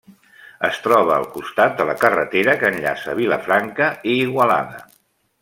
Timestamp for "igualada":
4.25-4.83